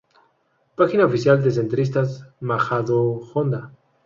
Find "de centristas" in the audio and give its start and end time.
1.43-2.25